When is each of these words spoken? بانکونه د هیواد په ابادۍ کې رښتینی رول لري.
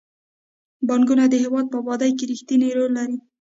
بانکونه 0.87 1.23
د 1.29 1.35
هیواد 1.43 1.65
په 1.69 1.77
ابادۍ 1.81 2.11
کې 2.17 2.25
رښتینی 2.31 2.69
رول 2.77 2.91
لري. 2.97 3.17